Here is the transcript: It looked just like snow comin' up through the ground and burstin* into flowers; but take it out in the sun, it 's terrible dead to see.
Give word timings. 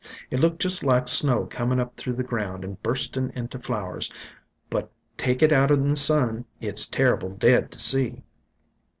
It 0.31 0.39
looked 0.39 0.59
just 0.63 0.83
like 0.83 1.07
snow 1.07 1.45
comin' 1.45 1.79
up 1.79 1.95
through 1.95 2.13
the 2.13 2.23
ground 2.23 2.63
and 2.65 2.81
burstin* 2.81 3.29
into 3.35 3.59
flowers; 3.59 4.09
but 4.67 4.91
take 5.15 5.43
it 5.43 5.51
out 5.51 5.69
in 5.69 5.87
the 5.87 5.95
sun, 5.95 6.45
it 6.59 6.79
's 6.79 6.87
terrible 6.87 7.29
dead 7.29 7.69
to 7.69 7.77
see. 7.77 8.23